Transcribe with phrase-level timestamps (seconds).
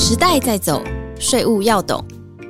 [0.00, 0.80] 时代在走，
[1.18, 2.02] 税务要懂。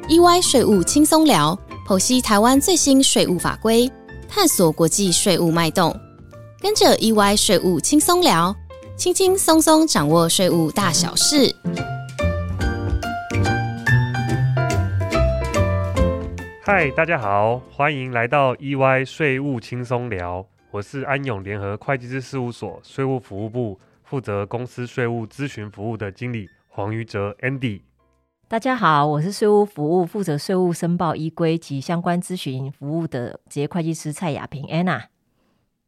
[0.06, 3.90] EY 税务轻松聊，剖析台湾最新税务法规，
[4.28, 5.98] 探索国际税务脉动。
[6.60, 8.54] 跟着 EY 税务轻松聊，
[8.98, 11.56] 轻轻松松掌握税务大小事。
[16.62, 26.46] 嗨，大家好，欢迎来到 EY 税务轻松聊，我是安永联合会计师事务所税务服务部负责公司税务咨询服务的经理
[26.78, 27.80] 黄瑜哲 Andy。
[28.46, 35.06] 大家好，我是税务服务负责税务申报依规及相关咨询服务的职业会计师蔡雅萍 Anna。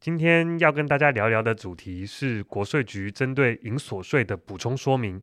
[0.01, 5.21] 今天要跟大家聊聊的主题是国税局针对营所税的补充说明，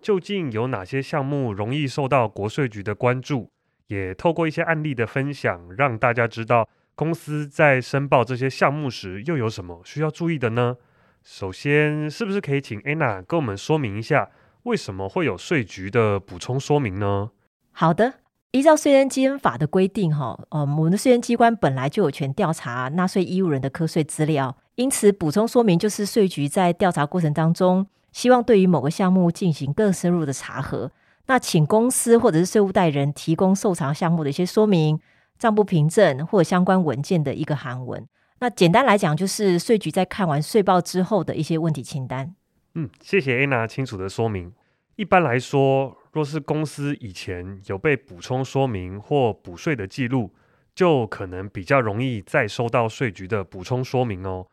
[0.00, 3.50] 究竟有哪些项目容易受到国税局的关注？
[3.88, 10.78] 也透过一些案例的分享，让大家知道公司在申报这些项目时又有什么需要注意的呢？
[11.22, 14.30] 首先，是不是可以请 Anna 跟我们说明一下，
[14.64, 17.30] 为什么会有税局的补充说明呢？
[17.72, 18.14] 好的，
[18.50, 30.90] 依照税基金法的规定，哈，呃，我们的税捐机关本来就有权调查纳税义务人的课税资料，因此补充说明就是税局在调查过程当中，希望对于某个项目进行更深入的查核。
[31.26, 34.98] 那请公司或者是税务代人提供受查项目的一些说明、
[35.38, 38.04] 账簿凭证或者相关文件的一个函文。
[38.40, 42.34] 那简单来讲，就是税局在看完税报之后的一些问题清单。
[42.74, 44.52] 嗯，谢谢 Anna 清楚的说明。
[44.96, 50.34] 一般来说，若是公司以前有被补充说明或补税的记录，
[50.74, 54.46] 就可能比较容易再收到税局的补充说明哦。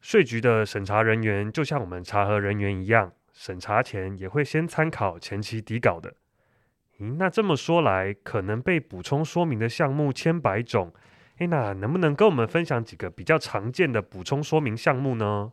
[0.00, 3.12] 税局的审查人员就像我们查核人员一样。
[3.32, 6.14] 审查前也会先参考前期底稿的。
[6.98, 10.92] 嗯，那这么说来，可能被补充说明的项目千百种。
[11.38, 15.52] 哎，那能不能跟我们分享几个比较常见的补充说明项目呢？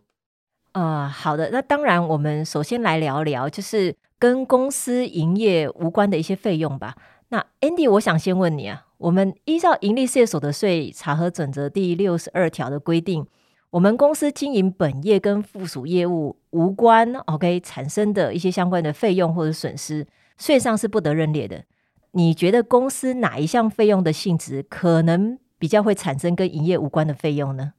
[0.78, 1.50] 呃，好的。
[1.50, 6.96] 那当然，我们首先来聊聊，就是跟公司营业无关的一些费用吧。
[7.30, 13.26] 那 Andy，我想先问你啊，我们依照盈利事业所得税查核准则第六十二条的规定。
[13.72, 20.06] 我们公司经营本业跟附属业务无关，OK，产生的一些相关的费用或者损失，
[20.38, 21.64] 税上是不得认列的。
[22.12, 27.74] 你觉得公司哪一项费用的性质可能比较会产生跟营业无关的费用呢？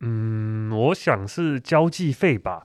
[0.00, 2.64] 嗯，我想是交际费吧，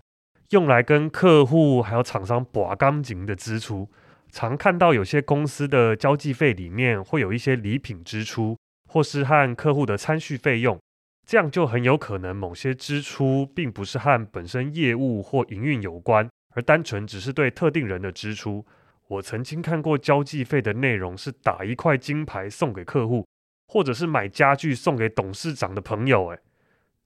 [0.50, 3.90] 用来跟客户还有厂商拔钢筋的支出。
[4.32, 8.58] 常看到有些公司的交际费里面会有一些礼品支出，
[8.88, 10.80] 或是和客户的餐叙费用。
[11.26, 18.66] 这样就很有可能某些支出并不是和本身业务或营运有关，而单纯只是对特定人的支出。
[19.08, 23.28] 我曾经看过交际费的内容是打一块金牌送给客户，
[23.68, 26.28] 或者是买家具送给董事长的朋友。
[26.28, 26.40] 诶，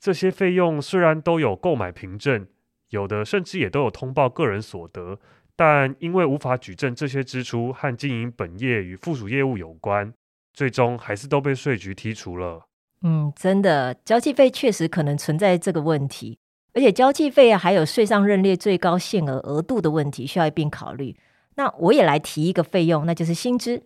[0.03, 2.45] 这些费用虽然都有购买凭证，
[2.89, 5.17] 有的甚至也都有通报个人所得，
[5.55, 10.13] 但因为无法举证这些支出和经营本业与附属业务有关，
[10.51, 12.67] 最终还是都被税局剔除了。
[13.03, 16.37] 嗯，真的，交际费确实可能存在这个问题，
[16.73, 21.15] 而且交际费啊，还有税上认列最高限额额度的问题，需要一并考虑。
[21.55, 23.81] 那我也来提一个费用，那就是薪资。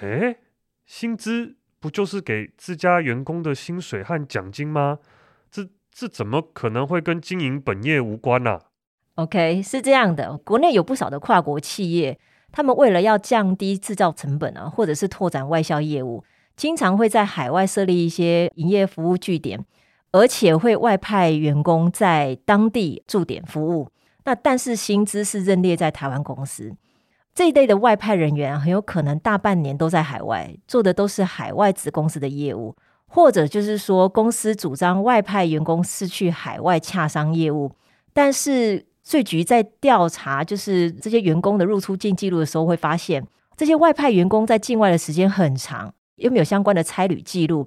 [0.00, 0.38] 诶，
[0.86, 4.98] 薪资不就是给自家员工的薪水和奖金吗？
[5.94, 8.58] 这怎么可能会跟经营本业无关呢
[9.16, 12.18] ？OK，是这样的，国内有不少的跨国企业，
[12.50, 16.24] 他们为了要降低制造成本啊，或者是拓展外销业务。
[16.56, 19.64] 经常会在海外设立一些营业服务据点，
[20.12, 23.90] 而且会外派员工在当地驻点服务。
[24.24, 26.76] 那但是薪资是认列在台湾公司
[27.34, 32.76] 这一类的外派人员，很有可能大半年都在海外做的都是海外子公司的业务，
[33.14, 37.70] 或者就是说公司主张外派员工是去海外洽商业务，
[38.14, 43.22] 但是税局在调查就是这些员工的入出境记录的时候，会发现
[43.56, 45.92] 这些外派员工在境外的时间很长。
[46.16, 47.66] 又没有相关的差旅记录，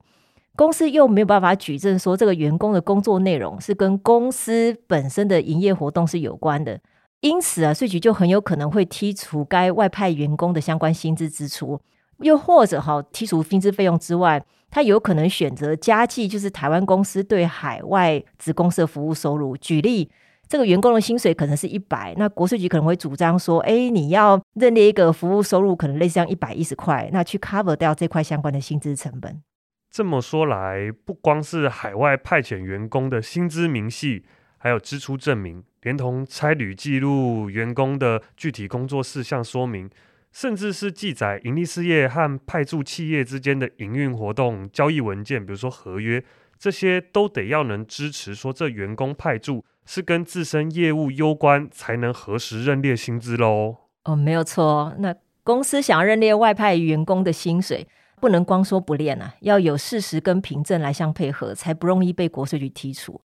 [0.55, 6.79] 公司又没有办法举证说这个员工的工作内容是跟公司本身的营业活动是有关的，
[7.19, 11.81] 因此啊，税局就很有可能会剔除该外派员工的相关薪资支出，
[12.19, 14.41] 又或者哈剔除薪资费用之外，
[14.75, 19.55] 他有可能选择加计就是台湾公司对海外子公司的服务收入。
[19.55, 20.11] 举例。
[20.49, 29.41] 这个员工的薪水可能是一百，那国税局可能会主张说：“哎，你要认列一个服务收入，可能类似像一百一十块，那去 cover 掉这块相关的薪资成本。”
[29.89, 34.23] 这么说来，不光是海外派遣员工的薪资明细，
[34.57, 39.89] 还有支出证明，连同差旅记录、员工的具体工作事项说明，
[40.35, 46.21] 甚至是记载盈利事业和派驻企业之间的营运活动交易文件，比如说合约，
[46.59, 49.63] 这些都得要能支持说这员工派驻。
[49.85, 53.77] 是跟自身业务攸关，才能核实认列薪资喽。
[54.03, 54.93] 哦，没有错。
[54.97, 57.87] 那公司想要认列外派员工的薪水，
[58.19, 63.21] 不能光说不练啊，要有事实跟凭证来相配合，才不容易被国税局剔除。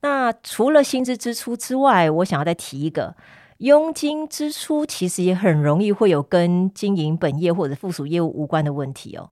[0.00, 3.16] 那除了薪资支出之外，我想要再提一个。
[3.58, 9.30] 佣金支出其实也很容易会有跟经营本业或者附属业务无关的问题哦。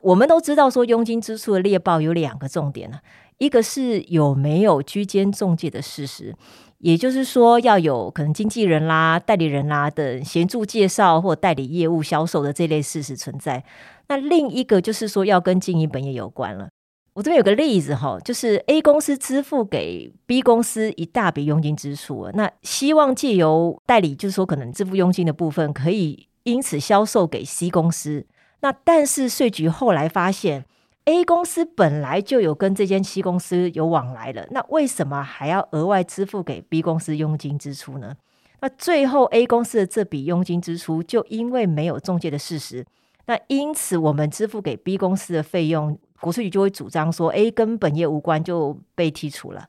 [0.00, 2.98] 我们都知道说，佣金支出的猎报有两个重点呢，
[3.38, 6.34] 一个是有没有居间中介的事实，
[6.78, 13.64] 也就是说要有可能经纪人啦、代理人啦等协助介绍或代理业务销售的这类事实存在。
[14.08, 16.68] 那另一个就是说要跟经营本业有关了。
[17.14, 28.24] 我这边有个例子哈，就是 A 公司支付给 B 公司一大笔佣金支出，那希望借由代理，就是说可能支付佣金的部分，可以因此销售给 C 公司。
[28.60, 30.64] 那但是税局后来发现
[31.04, 38.16] ，A 公司本来就有跟这间 C 公司有往来了，那为什么还要额外支付给 B 公司佣金支出呢？
[38.60, 42.86] 那最后 A 公司的这笔佣金支出，就因为没有中介的事实，
[43.26, 45.98] 那因此我们支付给 B 公司的费用。
[46.22, 49.68] 国税局就会主张说，A 跟本业无关就被剔除了。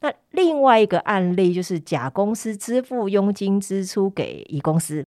[0.00, 5.06] 那另外一个案例就是甲公司支付佣金支出给乙公司，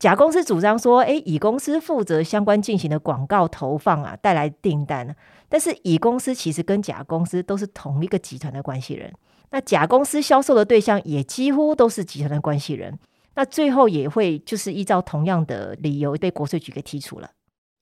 [0.00, 5.14] 甲公司主张说，哎，乙公司负责相关进行的广告投放啊，带来订单。
[5.48, 9.12] 但是乙公司其实跟甲公司都是同一个集团的关系人，
[9.50, 12.98] 那甲公司销售的对象也几乎都是集团的关系人，
[13.36, 17.30] 那最后也会就是依照同样的理由被国税局给剔除了。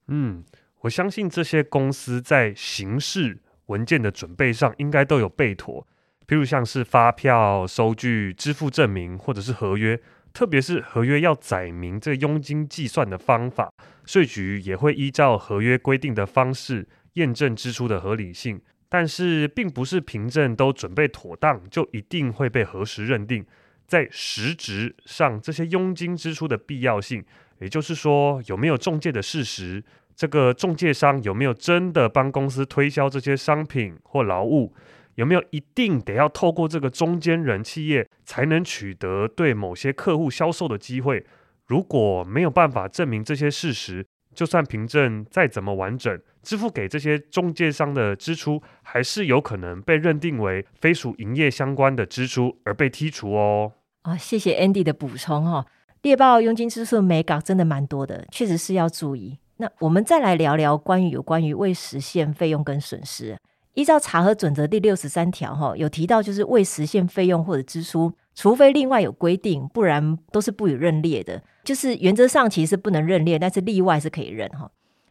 [0.09, 0.45] 嗯。
[0.81, 5.87] 我相信这些公司在形式文件的准备上应该都有备妥，
[6.27, 10.01] 譬如像是发票、收据、支付证明或者是合约，
[10.33, 13.73] 特别是合约要载明这佣金计算的方法，
[14.07, 18.61] 税局也会依照合约规定的方式验证支出的合理性。
[18.89, 23.47] 但是，并不是凭证都准备妥当就一定会被核实认定，
[23.87, 27.25] 在实质上这些佣金支出的必要性，
[27.61, 29.85] 也就是说有没有中介的事实。
[30.21, 34.75] 这个中介商有没有真的帮公司推销这些商品或劳务？
[35.15, 41.25] 有没有一定得要透过这个中间人企业才能取得对某些客户销售的机会？
[41.69, 53.73] 如果没有办法证明这些事实，就算凭证再怎么完整，支付给这些中介商的支出，还是有可能被认定为非属营业相关的支出而被剔除哦。
[54.03, 55.65] 啊，谢谢 Andy 的补充哈。
[56.03, 59.39] 猎豹佣金支出美港真的蛮多的，确实是要注意。
[59.61, 63.37] 那我们再来聊聊关于有关于未实现费用跟损失。
[63.75, 71.43] 依照查核准则第六十三条，哈，有提到就是未实现费用或者支出，除非另外有规定，不然都是不予认列的。
[71.63, 74.71] 就是原则上其实不能认列，但是例外是可以认哈。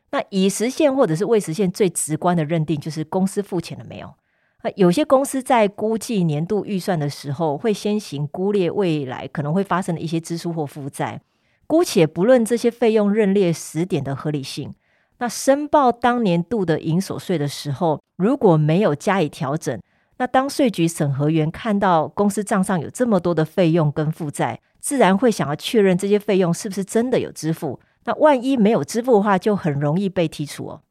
[0.10, 4.12] 那已实现或者是未实现，最直观的认定就是公司付钱了没有。
[4.64, 11.22] 那有些公司在估计年度预算的时候，会先行估列未来可能会发生的一些支出或负债。
[11.70, 14.74] 姑且不论这些费用认列时点的合理性，
[15.20, 19.80] 那申报当年度的营所税的时候，如果没有加以调整，
[20.18, 27.80] 那当税局审核员看到公司账上有这么多的费用跟负债，自然会想要确认这些费用是不是真的有支付。
[28.06, 30.82] 那万一没有支付的话，就很容易被剔除哦。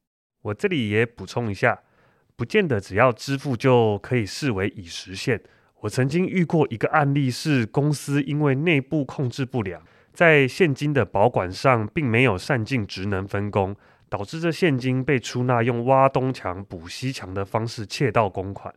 [0.42, 1.80] 我这里也补充一下，
[2.36, 5.42] 不见得只要支付就可以视为已实现。
[5.80, 9.82] 我曾经遇过一个案例，是公司因为内部控制不良。
[10.18, 13.76] 在现金的保管上，并没有善尽职能分工，
[14.08, 18.74] 导致这现金被出纳用挖东墙补西墙的方式窃盗公款。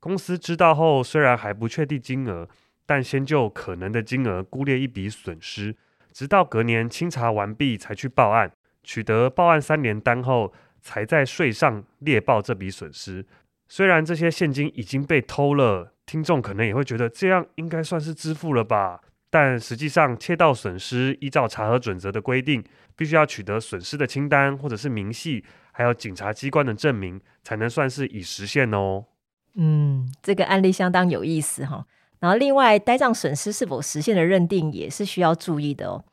[0.00, 2.48] 公司知道后，虽然还不确定金额，
[2.84, 5.76] 但先就可能的金额估列一笔损失。
[6.12, 8.50] 直到隔年清查完毕，才去报案，
[8.82, 13.24] 取得报案三年单后，才在税上列报这笔损失。
[13.68, 19.00] 虽然这些现金已经被偷了，听众可能也会觉得这样应该算是支付了吧？
[19.32, 22.62] 但实际上，窃盗损失依照查核准则的规定，
[22.94, 29.06] 必须要取得损失的清单或者是明细，还有警察机关的证明，才能算是已实现哦。
[29.54, 31.86] 嗯，这个案例相当有意思哈。
[32.20, 36.04] 然后，另外呆账损失是否实现的认定也是需要注意的哦。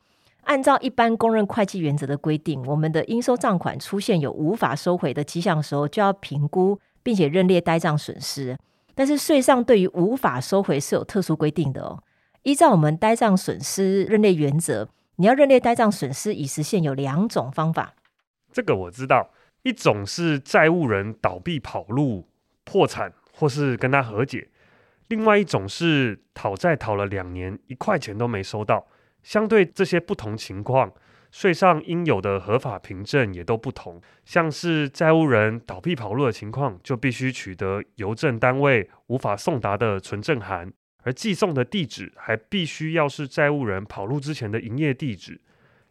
[0.44, 8.56] 按照一般公认会计原则的规定，我们的应收账款出现有无法收回的迹象的时候，就要评估并且认列呆账损失。
[8.94, 12.02] 但是税上对于无法收回是有特殊规定的哦。
[12.42, 17.94] 依照我们呆账损失认列原则，你要认列呆账损失已实现有两种方法。
[18.50, 19.30] 这个我知道，
[19.62, 22.28] 一种是债务人倒闭跑路、
[22.64, 24.48] 破产，或是跟他和解；
[25.08, 28.86] 另外一种是讨债讨了两年，一块钱都没收到。
[29.22, 30.90] 相对这些不同情况，
[31.30, 34.00] 税上应有的合法凭证也都不同。
[34.24, 40.72] 像是债务人倒闭跑路的情况，就必须取得邮政单位无法送达的存证函。
[41.02, 45.40] 而寄送的地址还必须要是债务人跑路之前的营业地址。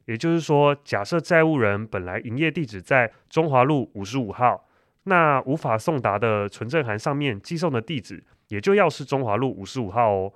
[0.06, 4.68] 也就是说，假设债务人本来营业地址在中华路五十五号，
[5.04, 10.34] 那无法送达的存证函上面寄送的地址也就要是中华路五十五号哦。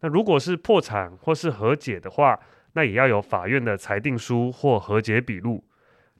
[0.00, 2.38] 那如果是破产或是和解的话，
[2.74, 5.64] 那也要有法院的裁定书或和解笔录。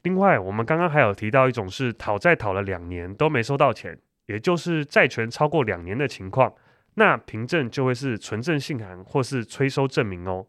[0.02, 6.52] 另外，我们刚刚还有提到一种是讨债讨了两年都没收到钱，也就是债权超过两年的情况，
[7.00, 10.46] 那凭证就会是存证信函或是催收证明哦。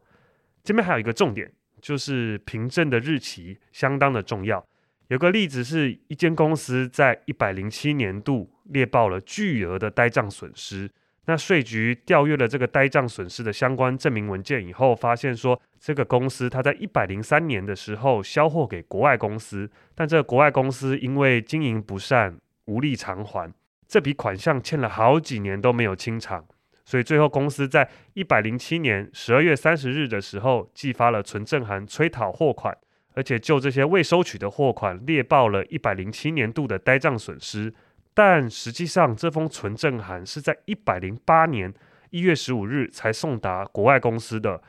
[0.62, 1.50] 这边还有一个重点，
[1.82, 4.62] 就是凭证的日期相当的重要。
[5.08, 10.92] 有个例子是一间公司在一百零七年度列报了巨额的呆账损失。
[11.26, 23.50] 那税局调阅了这个呆账损失的相关证明文件以后，发现说这个公司它在一百零三年的时候销货给国外公司，但这个国外公司因为经营不善，无力偿还
[23.92, 26.46] 这笔款项，欠了好几年都没有清偿，
[26.86, 32.74] 所以最后公司在一百零七年十二月三十日的时候寄发了存证函催讨货款，
[33.16, 37.74] 而且就这些未收取的货款列报了一百零七年度的呆账损失。
[38.14, 41.74] 但实际上，这封存证函是在一百零八年
[42.12, 44.62] 一月十五日才送达国外公司的。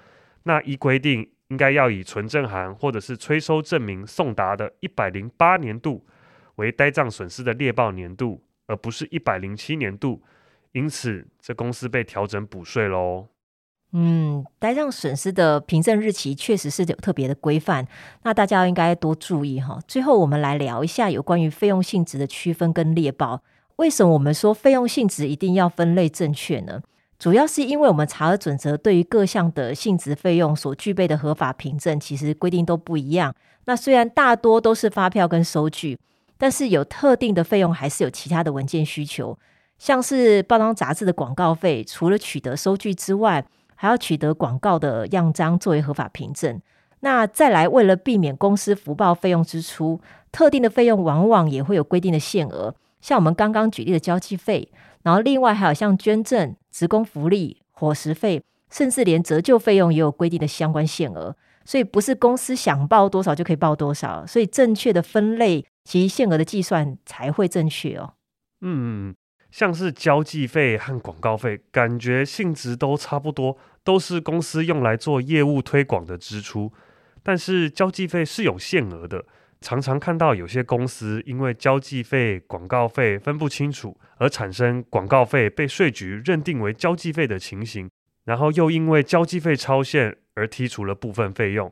[0.42, 6.04] 那依规定，应该要以存证函或者是催收证明送达的一百零八年度
[6.56, 10.22] 为呆账损失的列报年度，而不是一百零七年度。
[10.72, 13.26] 因此，这公司被调整补税喽。
[13.92, 17.86] 嗯，呆账损失的凭证日期确实是有特别的规范，
[18.22, 19.78] 那大家应该多注意哈。
[19.86, 23.42] 最后，我们来聊一下有关于费用性质的区分跟列报。
[23.76, 26.80] 为什么我们说费用性质一定要分类正确呢？
[27.18, 33.34] 主要是因为我们查核准则对于各项的性质费用所具备的合法凭证，其实规定都不一样。
[33.66, 35.98] 那虽然大多都是发票跟收据，
[36.42, 39.38] 但是有特定的费用还是有其他的文件需求，
[39.78, 43.44] 像是报章杂志的广告费，除了取得收据之外。
[43.74, 46.60] 还要取得广告的样章作为合法凭证。
[47.00, 52.72] 那再来，为了避免公司福报费用支出，特定的费用往往也会有规定的限额。
[53.00, 54.68] 像我们刚刚举例的交际费，
[55.02, 61.34] 然后另外还有像捐赠、职工福利、伙食费，甚至连折旧费用也有规定的相关限额。
[61.64, 64.24] 所以不是公司想报多少就可以报多少。
[64.24, 68.14] 所以正确的分类其限额的计算才会正确哦。
[68.60, 69.14] 嗯。
[69.50, 76.72] 像是交际费和广告费，感觉性质都差不多，都是公司用来做业务推广的支出。
[77.22, 79.26] 但是交际费是有限额的，
[79.60, 87.90] 常常看到有些公司因为交际费、广告费分不清楚，而产生广告费被税局认定为交际费的情形，
[88.24, 91.70] 然后又因为交际费超限而剔除了部分费用。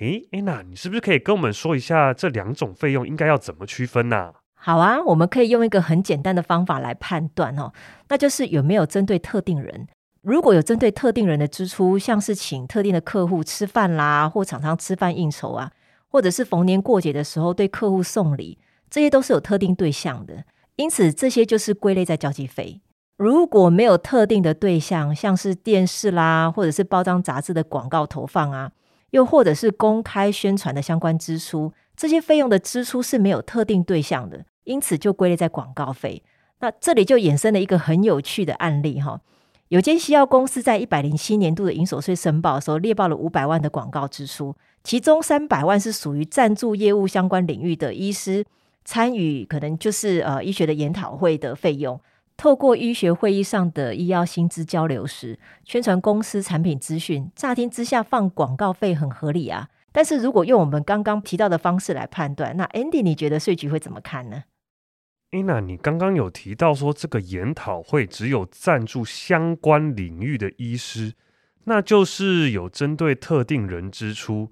[0.00, 4.32] 诶，安娜，你是不是可以跟我们说一下这两种费用应该要怎么区分呢？
[4.54, 7.72] 好啊，我们可以用一个很简单的方法来判断哦，
[8.08, 9.88] 那就是有没有针对特定人。
[10.22, 15.70] 如果有针对特定人的支出，像是请特定的客户吃饭啦，或常常吃饭应酬啊，
[16.08, 20.44] 或者是逢年过节的时候对客户送礼，这些都是有特定对象的。
[20.76, 22.80] 因此，这些就是归类在交际费。
[23.18, 28.72] 如果没有特定的对象，像是电视啦，或者是包装杂志的广告投放啊，
[29.10, 34.44] 又或者是公开宣传的相关支出，这些费用的支出是没有特定对象的。
[34.64, 36.22] 因此就归类在广告费。
[36.60, 39.20] 那这里就衍生了一个很有趣的案例哈，
[39.68, 48.44] 有间西药公司在一百零七年度的营所税申报的时候，列报了五百万的广告支出，其中三百万是属于赞助业务相关领域的医师
[48.84, 51.98] 参与，可能就是呃医学的研讨会的费用。
[52.40, 59.68] 透过医学会议上的医药薪资交流时，宣传公司产品资讯，乍听之下放广告费很合理啊。
[59.92, 64.44] 但是如果用我们刚刚提到的方式来判断，那 Andy 你觉得税局会怎么看呢？
[65.32, 71.12] 安娜，你刚刚有提到说这个研讨会只有赞助相关领域的医师，
[71.64, 74.50] 那就是有针对特定人支出。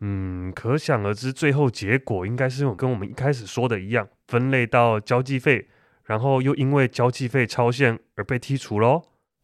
[0.00, 5.68] 嗯，可想而知，最后结果应该是有跟我们一开始说的一样，分类到交际费，
[6.04, 9.02] 然后又因为交际费超限而被剔除喽。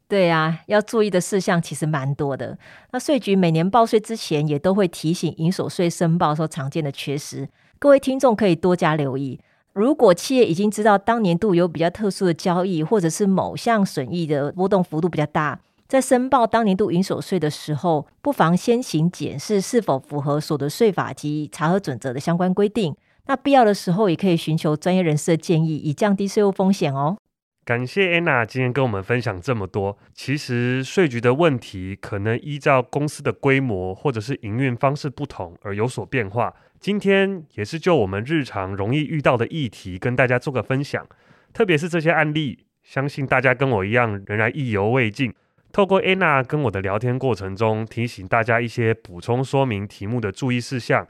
[0.09, 2.57] 对呀，要注意的事项其实蛮多的。
[2.93, 7.49] 那税局每年报税之前，也都会提醒营所税申报所常见的缺失，
[7.79, 9.39] 各位听众可以多加留意。
[9.75, 22.97] 如果企业已经知道当年度有比较特殊的交易，或者是某项损益的波动幅度比较大，在申报当年度营所税的时候，不妨先行检视是否符合所得税法及查核准则的相关规定。
[23.29, 27.19] 那必要的时候，也可以寻求专业人士的建议，以降低税务风险哦。
[27.63, 29.99] 感谢安娜今天跟我们分享这么多。
[30.15, 36.55] 其实税局的问题可能依照公司的规模或者是营运方式不同而有所变化。
[36.81, 41.07] 今天也是就我们日常容易遇到的议题，跟大家做个分享。
[41.53, 45.35] 特别是这些案例，相信大家跟我一样仍然意犹未尽。
[45.71, 51.07] 透过 Anna 跟我的聊天过程中，提醒大家一些补充说明题目的注意事项。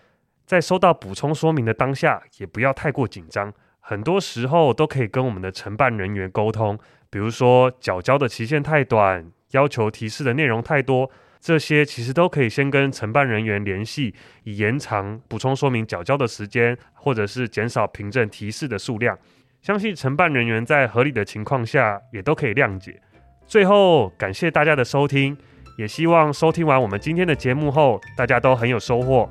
[0.49, 3.53] 在收到补充说明的当下，也不要太过紧张。
[3.81, 6.79] 很多时候都可以跟我们的承办人员沟通，
[7.11, 14.15] 比如说缴交的期限太短，要求提示的内容太多，这些其实都可以先跟承办人员联系，
[14.45, 19.19] 以延长补充说明缴交的时间，或者是减少凭证提示的数量。
[19.61, 22.99] 相信承办人员在合理的情况下，也都可以谅解。
[23.47, 25.37] 最后，感谢大家的收听，
[25.77, 29.29] 也希望收听完我们今天的节目后，大家都很有收获。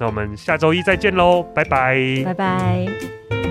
[0.00, 3.49] 那我们下周一再见喽，拜拜，拜拜。